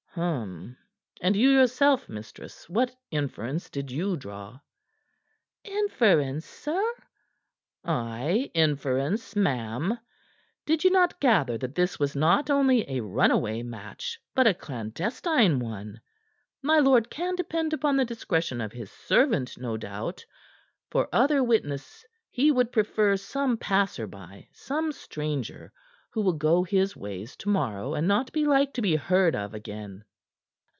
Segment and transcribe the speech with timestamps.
[0.15, 0.75] "Hum!
[1.21, 4.59] And you yourself, mistress, what inference did you draw?"
[5.63, 6.83] "Inference, sir?"
[7.85, 9.97] "Aye, inference, ma'am.
[10.65, 15.59] Did you not gather that this was not only a runaway match, but a clandestine
[15.59, 16.01] one?
[16.61, 20.25] My lord can depend upon the discretion of his servant, no doubt;
[20.89, 25.71] for other witness he would prefer some passer by, some stranger
[26.13, 29.53] who will go his ways to morrow, and not be like to be heard of
[29.53, 30.03] again."